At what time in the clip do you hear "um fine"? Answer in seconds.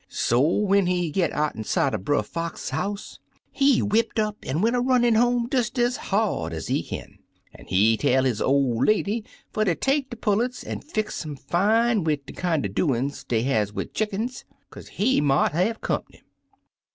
11.23-12.03